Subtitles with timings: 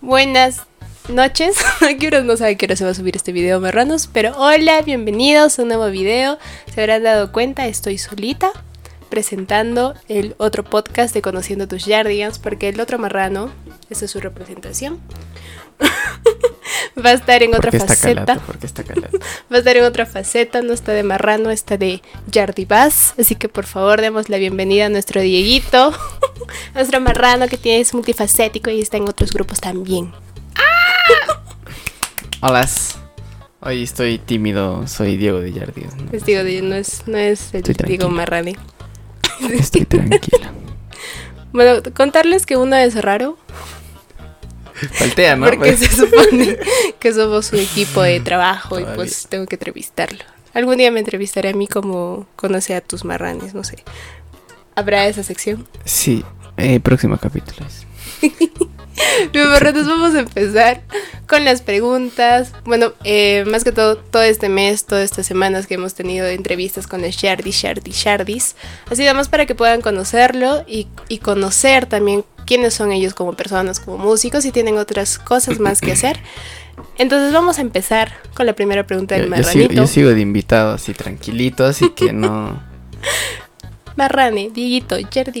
[0.00, 0.62] Buenas
[1.08, 1.56] noches.
[1.80, 4.08] Aquí horas no sabe qué hora se va a subir este video, marranos.
[4.12, 6.38] Pero hola, bienvenidos a un nuevo video.
[6.72, 8.52] Se habrán dado cuenta, estoy solita
[9.10, 12.38] presentando el otro podcast de Conociendo tus Yardigans.
[12.38, 13.50] Porque el otro marrano,
[13.90, 15.00] esa es su representación.
[17.04, 18.36] va a estar en otra faceta.
[18.46, 19.18] porque está calado.
[19.50, 23.14] Va a estar en otra faceta, no está de marrano, está de Yardibaz.
[23.18, 25.92] Así que por favor demos la bienvenida a nuestro Dieguito,
[26.74, 30.12] nuestro marrano que tiene, es multifacético y está en otros grupos también.
[32.40, 32.68] Hola.
[33.60, 35.82] Hoy estoy tímido, soy Diego de Yardi.
[35.82, 36.12] ¿no?
[36.12, 38.08] Es Diego, de- no es, no es el Estoy Diego.
[38.08, 38.56] Marrani.
[39.50, 40.52] Estoy tranquila.
[41.52, 43.36] Bueno, contarles que uno es raro,
[44.92, 45.46] Faltea, ¿no?
[45.46, 46.56] porque se supone
[47.00, 50.22] que somos su equipo de trabajo y pues tengo que entrevistarlo.
[50.54, 53.82] Algún día me entrevistaré a mí como conoce a tus marranes, no sé.
[54.76, 55.66] ¿Habrá esa sección?
[55.84, 56.24] Sí,
[56.58, 57.86] eh, próximo capítulo es.
[59.32, 60.82] Bien, marranos, vamos a empezar
[61.26, 62.52] con las preguntas.
[62.64, 66.86] Bueno, eh, más que todo, todo este mes, todas estas semanas que hemos tenido entrevistas
[66.86, 68.56] con los Shardis, Shardis, Shardis,
[68.90, 73.34] ha sido más para que puedan conocerlo y, y conocer también quiénes son ellos como
[73.34, 76.18] personas, como músicos y tienen otras cosas más que hacer.
[76.96, 79.74] Entonces vamos a empezar con la primera pregunta del Yo, yo sigo, marranito.
[79.74, 82.62] yo sigo de invitado así tranquilito, así que no
[83.98, 84.96] Marrane, Dieguito,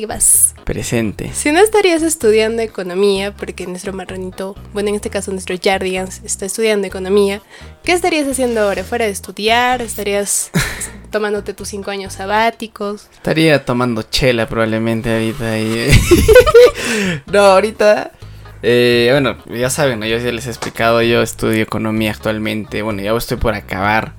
[0.08, 0.52] vas.
[0.64, 1.30] presente.
[1.32, 6.46] Si no estarías estudiando economía, porque nuestro marranito, bueno, en este caso nuestro Jardigans está
[6.46, 7.40] estudiando economía,
[7.84, 8.82] ¿qué estarías haciendo ahora?
[8.82, 9.80] ¿Fuera de estudiar?
[9.80, 10.50] ¿Estarías
[11.12, 13.06] tomándote tus cinco años sabáticos?
[13.12, 15.56] Estaría tomando chela probablemente ahorita.
[15.60, 15.92] Y...
[17.26, 18.10] no, ahorita.
[18.64, 20.06] eh, bueno, ya saben, ¿no?
[20.06, 22.82] yo ya les he explicado, yo estudio economía actualmente.
[22.82, 24.17] Bueno, ya estoy por acabar.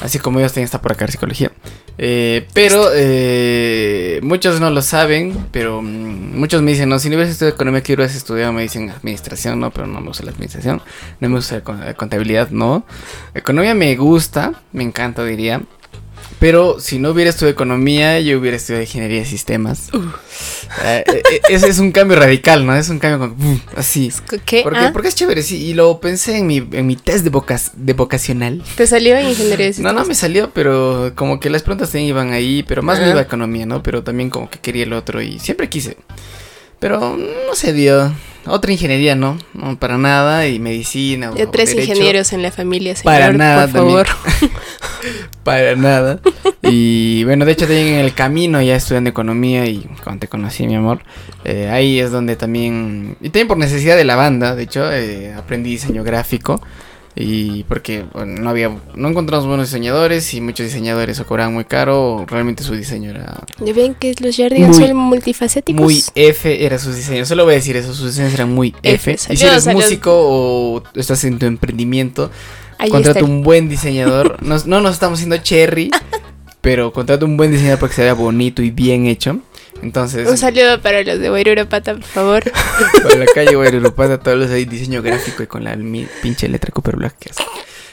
[0.00, 1.52] Así como ellos también está por acabar psicología.
[1.98, 7.16] Eh, pero eh, muchos no lo saben, pero mm, muchos me dicen, no, si no
[7.16, 8.52] hubieras estudiado economía, ¿qué hubieras estudiado?
[8.52, 10.80] Me dicen administración, no, pero no me gusta la administración.
[11.20, 12.84] No me gusta la contabilidad, no.
[13.34, 15.60] Economía me gusta, me encanta, diría.
[16.38, 19.90] Pero si no hubiera estudiado economía, yo hubiera estudiado ingeniería de sistemas.
[20.84, 22.74] Eh, eh, ese es un cambio radical, ¿no?
[22.74, 23.60] Es un cambio como, ¡pum!
[23.76, 24.10] así.
[24.46, 24.62] ¿Qué?
[24.62, 25.62] Porque, Ah, porque es chévere, sí.
[25.62, 28.62] Y lo pensé en mi, en mi test de, vocas, de vocacional.
[28.76, 29.94] ¿Te salió en ingeniería de No, sistemas?
[29.94, 33.10] no me salió, pero como que las preguntas también iban ahí, pero más me Ah.
[33.10, 33.82] iba a economía, ¿no?
[33.82, 35.98] Pero también como que quería el otro y siempre quise.
[36.78, 38.14] Pero no se dio.
[38.46, 39.36] Otra ingeniería, ¿no?
[39.52, 40.46] No, para nada.
[40.48, 41.30] Y medicina.
[41.36, 44.06] Ya o tres derecho, ingenieros en la familia, señor, Para nada por favor.
[45.44, 46.20] Para nada.
[46.62, 50.66] Y bueno, de hecho también en el camino ya estudiando economía y cuando te conocí,
[50.66, 51.00] mi amor,
[51.44, 55.32] eh, ahí es donde también, y también por necesidad de la banda, de hecho, eh,
[55.34, 56.60] aprendí diseño gráfico.
[57.16, 61.64] Y porque bueno, no había, no encontramos buenos diseñadores y muchos diseñadores o cobraban muy
[61.64, 65.82] caro o realmente su diseño era ¿Ya ven que los Jardigans Muy- son multifacéticos?
[65.82, 67.26] muy F, era sus diseños.
[67.26, 69.32] Solo voy a decir eso, sus diseños eran muy F, F.
[69.32, 72.30] y si eres músico o estás en tu emprendimiento,
[72.80, 74.42] Ahí contrata un buen diseñador.
[74.42, 75.90] Nos- no nos estamos haciendo cherry,
[76.60, 79.38] pero contrata un buen diseñador para que se vea bonito y bien hecho.
[79.82, 82.52] Entonces, Un saludo para los de Guairurapata, por favor.
[83.02, 85.76] para la calle Guairurupata, todos los ahí diseño gráfico y con la
[86.22, 87.42] pinche letra Cooper Black que hace.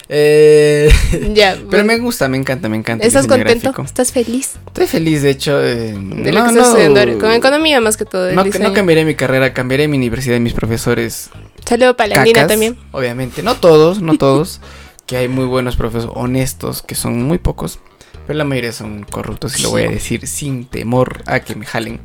[0.09, 0.89] Eh,
[1.33, 1.57] ya.
[1.69, 3.05] pero me gusta, me encanta, me encanta.
[3.05, 3.61] ¿Estás contento?
[3.71, 3.83] gráfico.
[3.83, 4.55] ¿Estás feliz?
[4.67, 5.61] Estoy feliz, de hecho.
[5.63, 7.17] eh, De lo que ahora?
[7.19, 8.31] Con economía más que todo.
[8.31, 11.29] No, no cambiaré mi carrera, cambiaré mi universidad y mis profesores
[11.67, 12.77] Saludo para la Andina también.
[12.91, 14.61] Obviamente, no todos, no todos.
[15.07, 17.79] que hay muy buenos profesores honestos, que son muy pocos.
[18.27, 21.65] Pero la mayoría son corruptos y lo voy a decir sin temor a que me
[21.65, 22.01] jalen.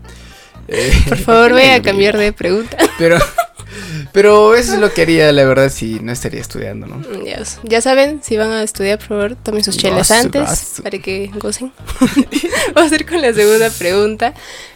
[0.68, 2.76] Eh, Por favor, voy a cambiar de pregunta.
[2.98, 3.18] Pero,
[4.12, 7.02] pero eso es lo que haría, la verdad, si no estaría estudiando, ¿no?
[7.24, 10.82] Ya, ya saben, si van a estudiar, por favor, tomen sus chelas Gasto, antes gasto.
[10.82, 11.72] para que gocen.
[12.74, 14.34] Vamos a ir con la segunda pregunta.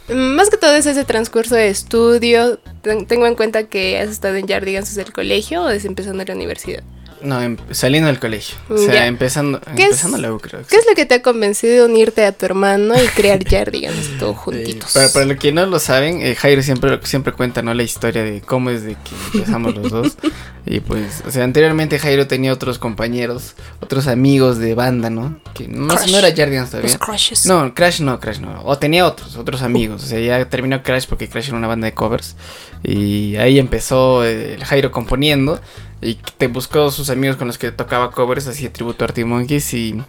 [0.08, 2.58] Mm, Más que todo es ese transcurso de estudio.
[2.82, 6.24] Ten- Tengo en cuenta que has estado en Yardigans desde el colegio o desde empezando
[6.24, 6.82] la universidad.
[7.22, 8.56] No, em- saliendo del colegio.
[8.68, 9.06] O sea, Ya.
[9.06, 10.62] empezando, ¿Qué es- empezando la U, creo.
[10.68, 14.18] ¿Qué es lo que te ha convencido de unirte a tu hermano y crear Yardigans
[14.18, 14.92] todos Eh, juntitos?
[14.92, 17.72] para, para los que no lo saben, eh, Jairo siempre, siempre cuenta ¿no?
[17.74, 20.16] la historia de cómo es de que empezamos los dos.
[20.68, 25.38] Y pues, o sea, anteriormente Jairo tenía otros compañeros, otros amigos de banda, ¿no?
[25.54, 26.98] Que no, no era Jardians Los todavía.
[26.98, 27.46] crushes.
[27.46, 28.62] No, Crash no, Crash no.
[28.64, 30.02] O tenía otros, otros amigos.
[30.02, 32.34] O sea, ya terminó Crash porque Crash era una banda de covers.
[32.82, 35.60] Y ahí empezó eh, el Jairo componiendo.
[36.02, 39.72] Y te buscó sus amigos con los que tocaba covers, hacía tributo a Arctic Monkeys.
[39.74, 40.02] Y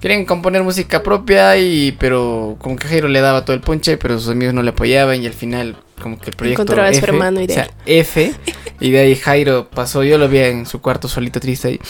[0.00, 1.56] querían componer música propia.
[1.56, 4.70] y Pero como que Jairo le daba todo el punche, pero sus amigos no le
[4.70, 5.22] apayaban.
[5.22, 6.62] Y al final, como que el proyecto.
[6.62, 7.66] Encontraba F, hermano o ideal.
[7.66, 8.34] sea, F.
[8.80, 10.04] Y de ahí Jairo pasó.
[10.04, 11.80] Yo lo vi en su cuarto solito triste ahí.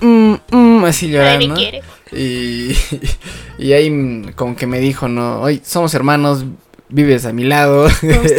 [0.00, 1.54] Mm, mm, así llorando.
[2.12, 2.76] Y,
[3.58, 6.44] y ahí como que me dijo, no, hoy somos hermanos,
[6.88, 7.88] vives a mi lado,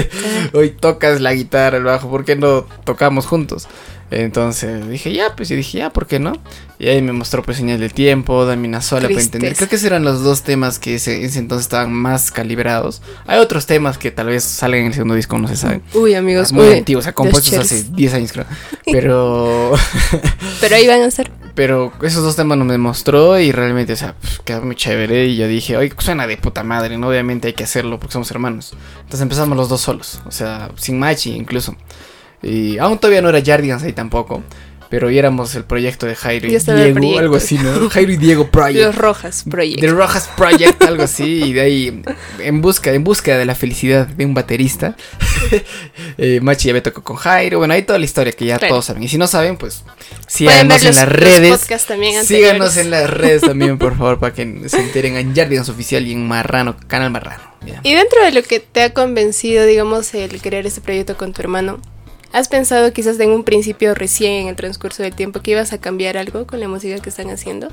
[0.54, 3.68] hoy tocas la guitarra, el bajo, ¿por qué no tocamos juntos?
[4.10, 6.34] Entonces dije, ya, pues y dije, ya, ¿por qué no?
[6.80, 9.56] Y ahí me mostró pues señal del tiempo, Damina Sola para entender.
[9.56, 13.02] Creo que esos eran los dos temas que ese, ese, entonces estaban más calibrados.
[13.26, 15.82] Hay otros temas que tal vez salen en el segundo disco, no se saben.
[15.94, 18.46] Uy, amigos, muy antiguos, o sea, compuestos hace 10 años creo.
[18.86, 19.74] Pero.
[20.62, 21.32] Pero ahí van a ser.
[21.54, 25.26] Pero esos dos temas nos mostró y realmente, o sea, pues, quedó muy chévere.
[25.26, 27.10] Y yo dije, oye, suena de puta madre, ¿no?
[27.10, 28.74] Obviamente hay que hacerlo porque somos hermanos.
[29.00, 31.76] Entonces empezamos los dos solos, o sea, sin machi incluso.
[32.42, 34.44] Y aún todavía no era Jardians ahí tampoco.
[34.90, 37.90] Pero ya éramos el proyecto de Jairo y Diego, algo así, ¿no?
[37.90, 38.86] Jairo y Diego Project.
[38.86, 39.82] Los Rojas Project.
[39.82, 41.44] The Rojas Project, algo así.
[41.44, 42.02] Y de ahí,
[42.40, 44.96] en busca, en búsqueda de la felicidad de un baterista.
[46.18, 47.58] eh, Machi ya me tocó con Jairo.
[47.58, 49.04] Bueno, hay toda la historia que ya todos saben.
[49.04, 49.84] Y si no saben, pues
[50.26, 51.68] síganos en las redes.
[52.24, 56.14] síganos en las redes también, por favor, para que se enteren en Jardians Oficial y
[56.14, 57.44] en Marrano, Canal Marrano.
[57.84, 61.42] Y dentro de lo que te ha convencido, digamos, el crear este proyecto con tu
[61.42, 61.82] hermano,
[62.34, 65.80] ¿Has pensado quizás en un principio recién en el transcurso del tiempo que ibas a
[65.80, 67.70] cambiar algo con la música que están haciendo?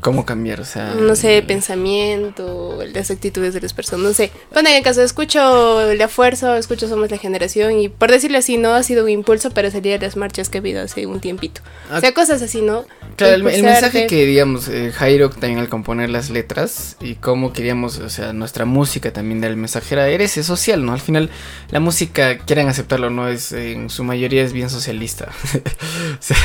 [0.00, 0.60] ¿Cómo cambiar?
[0.60, 0.94] O sea.
[0.94, 4.04] No sé, pensamiento, las actitudes de las personas.
[4.06, 4.30] No sé.
[4.52, 7.78] Bueno, en el caso, escucho La Fuerza, escucho Somos la Generación.
[7.78, 10.58] Y por decirlo así, no ha sido un impulso para salir a las marchas que
[10.58, 11.60] ha habido hace un tiempito.
[11.92, 12.84] O sea, cosas así, ¿no?
[13.16, 17.98] Claro, el, mensaje que, digamos, eh, Jairo también al componer las letras y cómo queríamos,
[17.98, 20.92] o sea, nuestra música también del mensaje era, eres social, ¿no?
[20.92, 21.28] Al final,
[21.70, 25.28] la música, quieran aceptarlo o no, es en su mayoría es bien socialista.
[26.18, 26.36] o sea,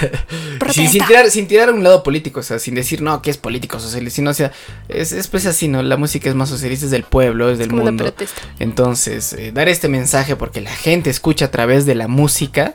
[0.71, 3.29] sin, sin, tirar, sin tirar a un lado político, o sea, sin decir, no, que
[3.29, 4.51] es políticos socialistas, sino, o sea,
[4.89, 5.83] es, es pues así, ¿no?
[5.83, 8.11] La música es más socialista, es del pueblo, es del mundo.
[8.57, 12.73] Entonces, eh, dar este mensaje porque la gente escucha a través de la música.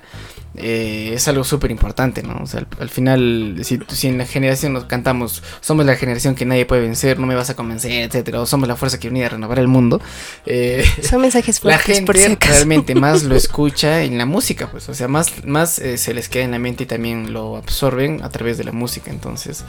[0.55, 2.39] Eh, es algo súper importante, ¿no?
[2.41, 6.45] O sea, al, final, si, si, en la generación nos cantamos, somos la generación que
[6.45, 9.27] nadie puede vencer, no me vas a convencer, etcétera, o somos la fuerza que unida
[9.27, 10.01] a renovar el mundo.
[10.47, 14.95] Eh, Son mensajes fuertes, La gente realmente más lo escucha en la música, pues, o
[14.95, 18.57] sea, más, más se les queda en la mente y también lo absorben a través
[18.57, 19.65] de la música, entonces.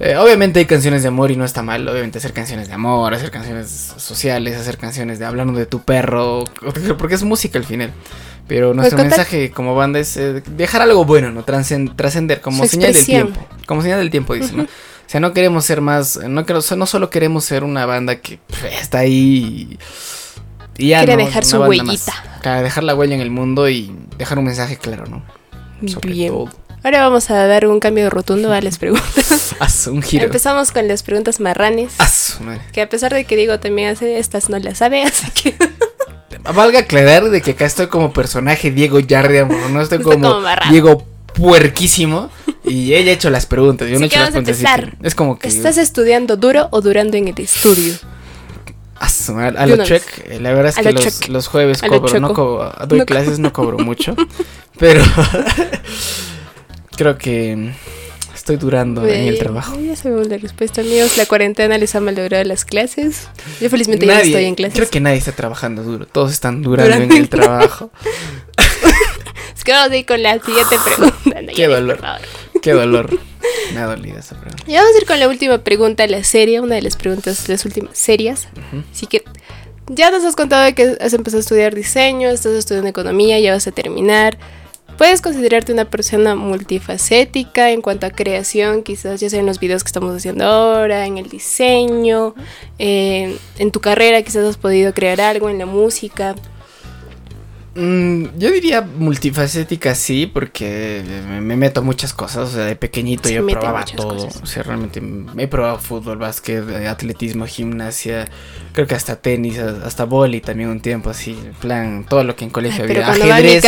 [0.00, 3.14] Eh, obviamente hay canciones de amor y no está mal, obviamente hacer canciones de amor,
[3.14, 6.44] hacer canciones sociales, hacer canciones de hablando de tu perro,
[6.98, 7.92] porque es música al final.
[8.48, 11.44] Pero nuestro mensaje como banda es eh, dejar algo bueno, ¿no?
[11.44, 13.46] Trascender como señal del tiempo.
[13.66, 14.64] Como señal del tiempo, dice, ¿no?
[14.64, 18.40] O sea, no queremos ser más, no, no solo queremos ser una banda que
[18.80, 19.78] está ahí
[20.78, 22.12] y, ya Quiere dejar su huellita.
[22.42, 25.22] Para dejar la huella en el mundo y dejar un mensaje claro, ¿no?
[26.02, 26.32] Bien.
[26.84, 29.54] Ahora vamos a dar un cambio rotundo a las preguntas.
[29.86, 30.24] un giro.
[30.24, 31.92] Empezamos con las preguntas marranes.
[32.72, 35.54] que a pesar de que digo también hace estas no las sabe, así que.
[36.54, 42.30] Valga aclarar de que acá estoy como personaje Diego Yardia, no estoy como, Diego puerquísimo.
[42.64, 43.88] Y ella ha hecho las preguntas.
[43.88, 44.60] Yo no he hecho las preguntas.
[45.02, 45.46] Es como que.
[45.46, 47.94] ¿Estás estudiando duro o durando en el estudio?
[48.98, 50.02] A, lo check,
[50.40, 54.14] la verdad es que los, los, jueves cobro, no cobro, doy clases, no cobro mucho,
[54.78, 55.02] pero
[56.96, 57.72] creo que
[58.34, 59.78] estoy durando en el trabajo.
[59.80, 61.16] Ya sabemos la respuesta, amigos.
[61.16, 63.28] La cuarentena les ha malogrado las clases.
[63.60, 64.74] Yo felizmente ya estoy en clases.
[64.74, 66.06] Creo que nadie está trabajando duro.
[66.06, 67.90] Todos están durando, en el trabajo.
[69.56, 71.52] es que vamos a ir con la siguiente pregunta.
[71.54, 72.00] Qué dolor.
[72.60, 73.18] Qué dolor.
[73.74, 74.64] Me ha dolido esa pregunta.
[74.66, 77.64] Y vamos a ir con la última pregunta, la seria, una de las preguntas, las
[77.64, 78.48] últimas serias.
[78.92, 79.22] Así que
[79.88, 83.66] ya nos has contado que has empezado a estudiar diseño, estás estudiando economía, ya vas
[83.66, 84.38] a terminar.
[84.98, 89.82] Puedes considerarte una persona multifacética en cuanto a creación, quizás ya sea en los videos
[89.82, 92.34] que estamos haciendo ahora, en el diseño,
[92.78, 96.34] en tu carrera quizás has podido crear algo en la música.
[97.74, 102.50] Mm, yo diría multifacética sí, porque me, meto muchas cosas.
[102.50, 104.28] O sea, de pequeñito yo probaba todo.
[104.42, 108.28] O sea, realmente me he probado fútbol, básquet, atletismo, gimnasia,
[108.72, 111.32] creo que hasta tenis, hasta boli también un tiempo así.
[111.32, 113.06] En plan, todo lo que en colegio había.
[113.08, 113.64] ajedrez.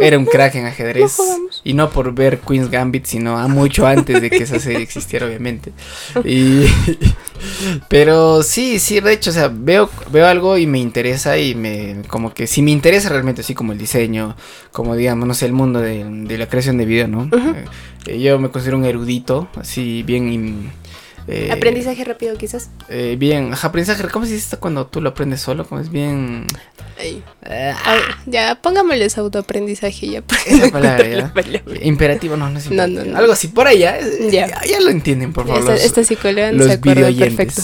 [0.00, 1.16] Era un crack en ajedrez.
[1.64, 5.26] y no por ver Queen's Gambit, sino a mucho antes de que esa serie existiera,
[5.26, 5.72] obviamente.
[6.24, 6.64] Y.
[7.88, 12.02] Pero sí, sí, de hecho, o sea, veo, veo algo y me interesa y me,
[12.06, 14.36] como que si me interesa realmente así como el diseño,
[14.70, 17.28] como digamos, no sé, el mundo de, la creación de video, ¿no?
[18.06, 20.72] Eh, yo me considero un erudito, así bien...
[21.28, 22.70] Eh, aprendizaje rápido quizás.
[22.88, 25.66] Eh, bien, aprendizaje, ¿cómo se dice cuando tú lo aprendes solo?
[25.66, 26.46] Como es bien...
[28.26, 30.22] ya, pongámosles autoaprendizaje ya.
[30.46, 31.32] Esa palabra,
[31.82, 33.16] Imperativo, no, no es imperativo.
[33.16, 33.98] Algo así, por allá,
[34.30, 34.48] ya.
[34.64, 35.60] ya, lo entienden, por favor.
[35.60, 37.62] Esta, los, esta psicóloga no se acuerda perfecto.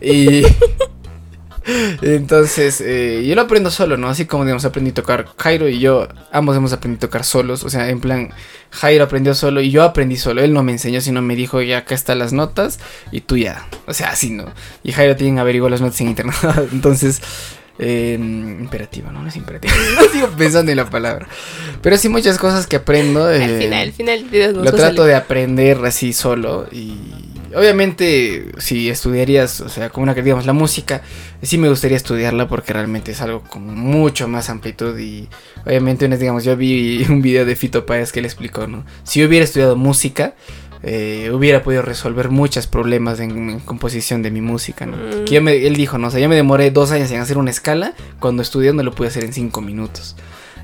[0.00, 0.42] Y...
[2.02, 4.08] Entonces, eh, yo lo aprendo solo, ¿no?
[4.08, 7.64] Así como, digamos, aprendí a tocar Jairo y yo, ambos hemos aprendido a tocar solos.
[7.64, 8.30] O sea, en plan,
[8.70, 10.42] Jairo aprendió solo y yo aprendí solo.
[10.42, 12.80] Él no me enseñó, sino me dijo, ya acá están las notas
[13.12, 13.66] y tú ya.
[13.86, 14.46] O sea, así, ¿no?
[14.82, 16.36] Y Jairo tiene averiguar las notas en internet.
[16.72, 17.22] Entonces,
[17.78, 19.22] eh, imperativo, ¿no?
[19.22, 19.74] No es imperativo.
[19.96, 21.28] no sigo pensando en la palabra.
[21.82, 23.26] Pero sí muchas cosas que aprendo.
[23.26, 26.98] Al eh, final, al final, Dios lo trato de aprender así solo y
[27.54, 31.02] obviamente si estudiarías, o sea, como una que digamos la música,
[31.42, 35.28] sí me gustaría estudiarla porque realmente es algo con mucho más amplitud y
[35.66, 38.84] obviamente una- digamos yo vi un video de Fito Páez que le explicó, ¿no?
[39.04, 40.34] Si yo hubiera estudiado música
[40.86, 44.96] eh, hubiera podido resolver muchos problemas en, en composición de mi música, ¿no?
[44.98, 45.24] Mm.
[45.24, 47.38] Que yo me- él dijo, no, o sea, yo me demoré dos años en hacer
[47.38, 50.14] una escala, cuando estudiando lo pude hacer en cinco minutos.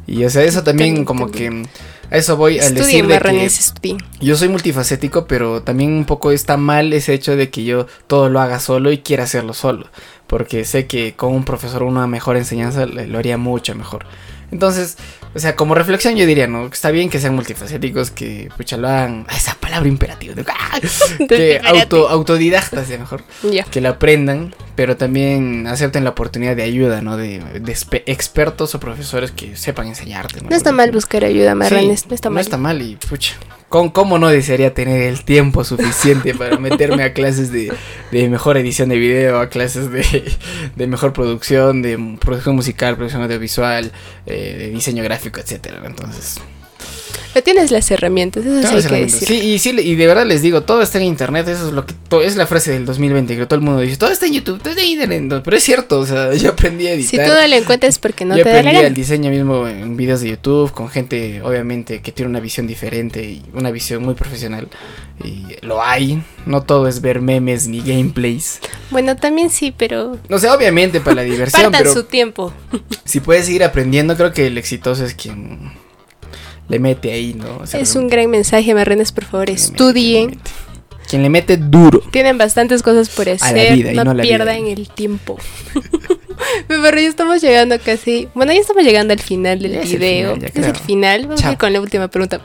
[0.07, 1.63] Y o sea, eso también como que
[2.11, 6.33] a eso voy al Estudien, decir de que yo soy multifacético, pero también un poco
[6.33, 9.87] está mal ese hecho de que yo todo lo haga solo y quiera hacerlo solo.
[10.27, 14.07] Porque sé que con un profesor una mejor enseñanza lo haría mucho mejor.
[14.51, 14.97] Entonces,
[15.35, 16.67] o sea, como reflexión yo diría, ¿no?
[16.67, 19.27] Está bien que sean multifacéticos, que pucha lo hagan.
[19.29, 20.35] ah, Esa palabra imperativa.
[20.35, 20.43] ¿no?
[20.49, 20.79] ¡Ah!
[21.29, 23.23] que auto, autodidactas, ya mejor.
[23.51, 23.65] Ya.
[23.65, 27.17] Que lo aprendan, pero también acepten la oportunidad de ayuda, ¿no?
[27.17, 27.77] De, de
[28.07, 30.41] expertos o profesores que sepan enseñarte.
[30.43, 32.01] No está mal buscar ayuda, marranes.
[32.01, 32.41] Sí, no está no mal.
[32.43, 33.35] está mal y pucha.
[33.71, 37.73] ¿Cómo, cómo no desearía tener el tiempo suficiente para meterme a clases de,
[38.11, 40.35] de mejor edición de video, a clases de,
[40.75, 43.93] de mejor producción, de producción musical, producción audiovisual,
[44.27, 45.81] eh, de diseño gráfico, etcétera?
[45.85, 46.41] Entonces,
[47.33, 49.29] Pero tienes las herramientas, eso sí hay que decir.
[49.29, 51.87] sí, y sí, y de verdad les digo, todo está en internet, eso es lo
[51.87, 54.33] que to- es la frase del 2020 que todo el mundo dice, todo está en
[54.35, 57.11] YouTube, todo está en internet, pero es cierto, o sea, yo aprendí a editar.
[57.27, 58.95] Si tú no lo encuentras porque no yo te da la aprendí el gana.
[58.97, 63.43] diseño mismo en videos de YouTube con gente obviamente que tiene una visión diferente y
[63.53, 64.69] una visión muy profesional
[65.25, 68.59] y lo hay, no todo es ver memes ni gameplays.
[68.91, 72.53] Bueno, también sí, pero No sé, obviamente para la diversión, partan pero su tiempo.
[73.05, 75.59] si puedes seguir aprendiendo, creo que el exitoso es quien
[76.71, 77.59] le mete ahí, ¿no?
[77.59, 80.39] O sea, Es un gran mensaje, marranes, por favor, estudien.
[81.09, 81.57] quien le mete.
[81.57, 82.01] Duro.
[82.13, 85.37] Tienen bastantes cosas por hacer, vida no, no pierdan el tiempo.
[86.69, 89.99] Pero ya estamos llegando casi, bueno, ya estamos llegando al final del Ya es el
[89.99, 90.35] video.
[90.37, 91.23] final, es el final.
[91.27, 92.41] Vamos a ir con la última pregunta.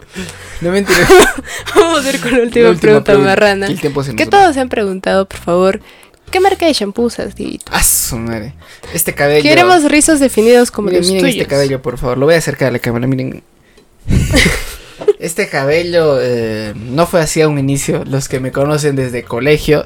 [0.62, 1.08] No mentira.
[1.76, 3.30] Vamos a ir con la última, La última pregunta, pregunta.
[3.30, 3.68] marrana.
[3.68, 4.32] El tiempo se Que va.
[4.32, 5.80] todos se han preguntado, por favor,
[6.30, 7.72] ¿qué marca de shampoo usas, Dieguito?
[7.74, 8.54] Ah, su madre.
[8.94, 9.44] Este cabello.
[9.44, 11.36] Queremos rizos definidos como miren, los miren tuyos.
[11.38, 12.18] este cabello, por favor.
[12.18, 13.44] Lo voy a acercar a la cámara, miren.
[15.20, 18.04] este cabello eh, no fue así a un inicio.
[18.06, 19.86] Los que me conocen desde colegio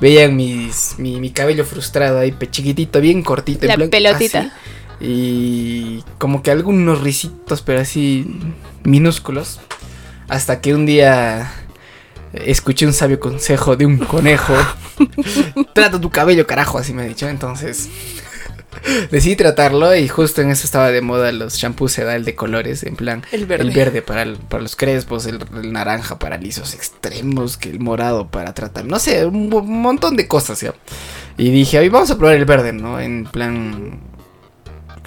[0.00, 3.62] veían mis, mi, mi cabello frustrado ahí, chiquitito, bien cortito.
[3.62, 4.40] en La plan, pelotita.
[4.40, 4.50] así.
[5.00, 8.26] Y como que algunos risitos, pero así
[8.84, 9.60] minúsculos.
[10.28, 11.52] Hasta que un día
[12.32, 14.54] escuché un sabio consejo de un conejo.
[15.74, 17.28] Trata tu cabello, carajo, así me ha dicho.
[17.28, 17.88] Entonces
[19.10, 22.96] decidí tratarlo y justo en eso estaba de moda los shampoos sedal de colores, en
[22.96, 23.64] plan El verde.
[23.64, 27.80] el verde para, el- para los crespos, el, el naranja para lisos extremos, que el
[27.80, 30.74] morado para tratar, no sé, un, mo- un montón de cosas ya.
[31.38, 33.00] Y dije, "Ay, vamos a probar el verde, ¿no?
[33.00, 34.00] En plan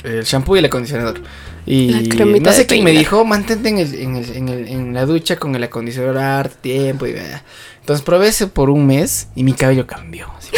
[0.03, 1.22] el shampoo y el acondicionador.
[1.65, 2.10] Y
[2.41, 5.36] no sé quién me dijo, mantente en, el- en, el- en el- en la ducha
[5.38, 7.44] con el acondicionador tiempo y vea.
[7.79, 10.32] Entonces probé ese por un mes y mi cabello cambió.
[10.38, 10.51] así.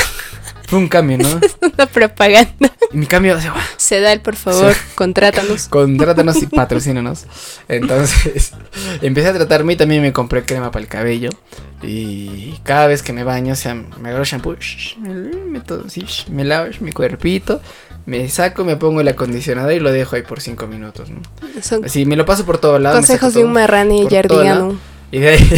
[0.68, 1.30] Fue un cambio, ¿no?
[1.74, 2.74] Una propaganda.
[2.92, 3.64] Y mi cambio, así, ¡guau!
[3.78, 5.68] Sedal, por favor, contrátanos.
[5.70, 7.26] Contrátanos y patrocínanos.
[7.70, 8.52] Entonces,
[9.02, 11.30] empecé a tratarme y también me compré crema para el cabello.
[11.82, 16.28] Y cada vez que me baño, o sea, me agarro shampoo, shh, me así, shh,
[16.30, 17.62] me lavo shh, mi cuerpito,
[18.06, 21.10] me saco, me pongo el acondicionador y lo dejo ahí por 5 minutos.
[21.10, 21.22] ¿no?
[21.62, 22.96] Son Así, me lo paso por todo lado.
[22.96, 23.68] consejos de un todo.
[23.68, 24.80] todo yardiano.
[25.12, 25.50] Y de ahí,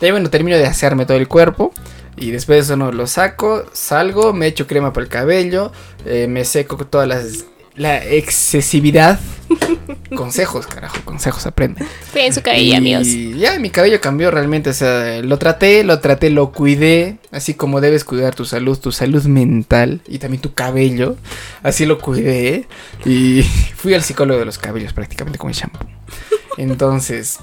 [0.00, 1.72] de ahí, bueno, termino de asearme todo el cuerpo.
[2.16, 5.72] Y después de eso no lo saco, salgo, me echo crema para el cabello,
[6.04, 7.44] eh, me seco con todas las...
[7.74, 9.20] La excesividad.
[10.16, 11.86] consejos, carajo, consejos, aprenden.
[12.12, 13.06] Cuiden su cabello, y amigos.
[13.38, 17.80] ya, mi cabello cambió realmente, o sea, lo traté, lo traté, lo cuidé, así como
[17.82, 21.16] debes cuidar tu salud, tu salud mental y también tu cabello,
[21.62, 22.66] así lo cuidé
[23.04, 23.42] y
[23.76, 25.86] fui al psicólogo de los cabellos prácticamente con el shampoo.
[26.56, 27.40] Entonces,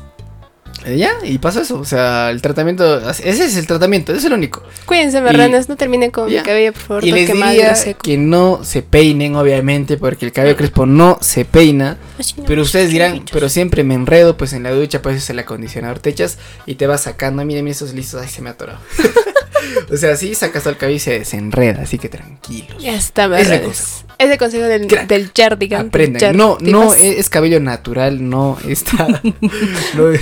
[0.85, 4.25] eh, ya, y pasó eso, o sea, el tratamiento, ese es el tratamiento, ese es
[4.25, 4.63] el único.
[4.85, 6.41] Cuídense, marranas, no terminen con Ya.
[6.41, 10.55] mi cabello, por favor, Y les diría que no se peinen, obviamente, porque el cabello
[10.55, 11.97] crespo no se peina.
[12.37, 15.99] No, Pero ustedes dirán, pero siempre me enredo, pues en la ducha pues el acondicionador
[15.99, 18.73] te echas y te vas sacando, miren, miren esos listos, ay se me atoró.
[19.91, 22.81] o sea, sí sacas todo el cabello y se desenreda, así que tranquilos.
[22.81, 24.05] Ya está, marranas.
[24.17, 25.07] Ese consejo del, Crack.
[25.07, 25.31] del.
[25.75, 26.37] Aprendan.
[26.37, 29.21] No, no es, es cabello natural, no está.
[29.95, 30.21] no es-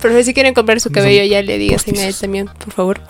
[0.00, 3.00] Pero si quieren comprar su cabello, ya le digas a él también, por favor.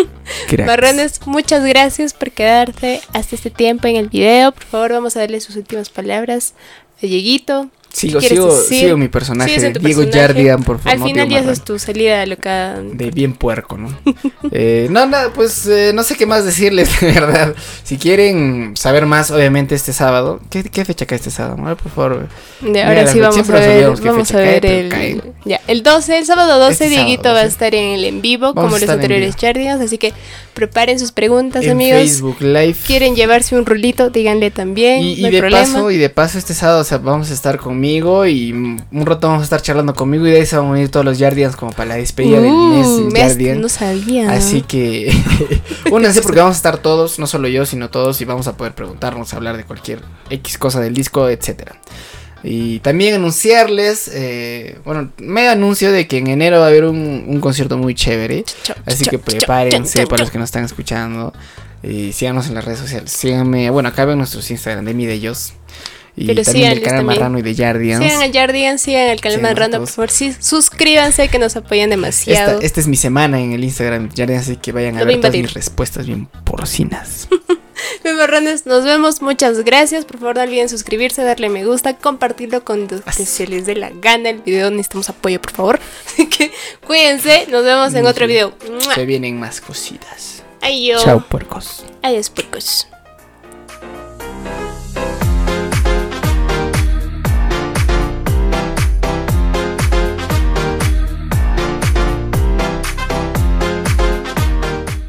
[0.66, 4.52] Marrones, muchas gracias por quedarte hasta este tiempo en el video.
[4.52, 6.54] Por favor, vamos a darle sus últimas palabras
[7.02, 7.70] a Dieguito.
[7.96, 10.58] Sigo, ¿Quieres sigo, sigo mi personaje Diego personaje.
[10.64, 10.92] Por favor.
[10.92, 11.64] Al no final ya Marrón.
[11.64, 12.74] tu salida loca.
[12.80, 13.88] De bien puerco, ¿no?
[14.52, 17.54] Eh, no, nada, pues eh, no sé qué más decirles, de verdad.
[17.84, 20.40] Si quieren saber más, obviamente este sábado.
[20.50, 21.56] ¿Qué, qué fecha cae este sábado?
[21.62, 22.28] Ver, por favor.
[22.60, 25.22] De ahora Mira, sí vamos a ver, vamos a cae, ver pero el, cae.
[25.46, 27.52] ya, el 12, el sábado 12, Este Dieguito sábado, va a 12.
[27.52, 30.12] estar en el en vivo Vamos como los anteriores Jardians, así que
[30.54, 32.00] preparen sus preguntas, En amigos.
[32.00, 32.76] Facebook Live.
[32.86, 35.64] Quieren llevarse un rulito, díganle también, Y, y no hay de problema.
[35.64, 37.85] paso, y de paso este sábado, o sea, vamos a estar conmigo
[38.26, 40.90] y un rato vamos a estar charlando conmigo y de ahí se van a unir
[40.90, 43.60] todos los Jardians como para la despedida del Uh, mes Jardian.
[43.60, 44.30] no sabía.
[44.32, 45.12] Así que
[45.90, 48.74] únanse porque vamos a estar todos, no solo yo, sino todos y vamos a poder
[48.74, 50.00] preguntarnos, hablar de cualquier
[50.30, 51.76] X cosa del disco, etcétera.
[52.42, 57.24] Y también anunciarles, eh, bueno, me anuncio de que en enero va a haber un,
[57.26, 58.44] un concierto muy chévere.
[58.84, 61.32] Así que prepárense para los que nos están escuchando.
[61.82, 63.10] Y síganos en las redes sociales.
[63.10, 65.54] Síganme, bueno, acá ven nuestros Instagram de mi de ellos.
[66.16, 67.20] Y Pero también del canal también.
[67.20, 68.02] Marrano y de Jardians.
[68.02, 69.90] Sigan a Jardian, sigan al canal Random, todos.
[69.90, 72.54] por favor, sí, suscríbanse que nos apoyan demasiado.
[72.54, 75.04] Esta, esta es mi semana en el Instagram de Jardians, así que vayan a Lo
[75.04, 77.28] voy a ver todas mis respuestas bien porcinas.
[78.04, 80.04] Mis marrones, nos vemos, muchas gracias.
[80.04, 83.76] Por favor, no olviden suscribirse, darle me gusta, compartirlo con los que se les dé
[83.76, 84.30] la gana.
[84.30, 85.80] El video necesitamos apoyo, por favor.
[86.06, 86.52] Así que
[86.86, 88.54] cuídense, nos vemos en otro video.
[88.94, 90.42] Se vienen más cositas.
[90.62, 91.04] Adiós.
[91.04, 91.84] Chao, puercos.
[92.02, 92.88] Adiós, puercos.